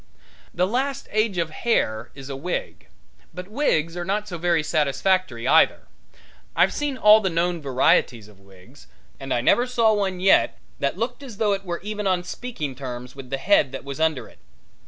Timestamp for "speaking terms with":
12.23-13.29